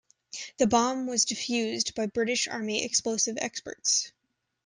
The 0.57 0.65
bomb 0.65 1.05
was 1.05 1.27
defused 1.27 1.93
by 1.93 2.07
British 2.07 2.47
Army 2.47 2.83
explosive 2.83 3.37
experts. 3.39 4.11